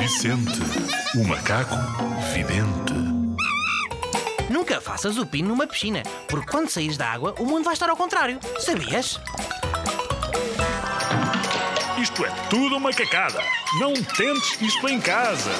[0.00, 0.58] Vicente,
[1.14, 1.76] o macaco
[2.32, 2.94] vidente.
[4.48, 7.90] Nunca faças o pino numa piscina, porque quando saís da água, o mundo vai estar
[7.90, 8.40] ao contrário.
[8.58, 9.20] Sabias?
[12.00, 13.42] Isto é tudo uma cacada.
[13.78, 15.50] Não tentes isto em casa.